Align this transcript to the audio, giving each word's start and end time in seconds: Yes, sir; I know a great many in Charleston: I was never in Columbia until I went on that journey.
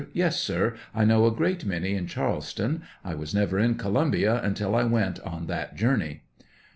Yes, 0.13 0.39
sir; 0.39 0.73
I 0.95 1.05
know 1.05 1.27
a 1.27 1.31
great 1.31 1.63
many 1.63 1.93
in 1.93 2.07
Charleston: 2.07 2.81
I 3.05 3.13
was 3.13 3.35
never 3.35 3.59
in 3.59 3.75
Columbia 3.75 4.41
until 4.41 4.73
I 4.75 4.83
went 4.83 5.19
on 5.19 5.45
that 5.45 5.75
journey. 5.75 6.23